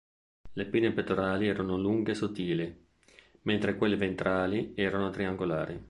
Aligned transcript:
Le 0.53 0.65
pinne 0.65 0.93
pettorali 0.93 1.47
erano 1.47 1.77
lunghe 1.77 2.13
e 2.13 2.15
sottili, 2.15 2.85
mentre 3.43 3.75
quelle 3.77 3.97
ventrali 3.97 4.71
erano 4.73 5.11
triangolari. 5.11 5.79